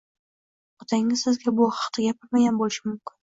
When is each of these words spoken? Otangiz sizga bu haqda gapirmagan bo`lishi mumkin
Otangiz 0.85 1.25
sizga 1.27 1.53
bu 1.61 1.69
haqda 1.81 2.07
gapirmagan 2.07 2.59
bo`lishi 2.65 2.87
mumkin 2.91 3.17